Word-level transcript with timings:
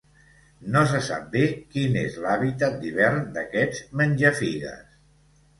No 0.75 0.81
se 0.93 1.01
sap 1.07 1.27
bé 1.35 1.43
quin 1.75 1.99
és 2.03 2.17
l'hàbitat 2.23 2.81
d'hivern 2.81 3.21
d'aquest 3.37 3.95
menjafigues. 4.03 4.83